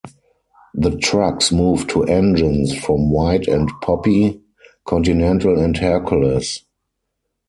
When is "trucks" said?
0.97-1.51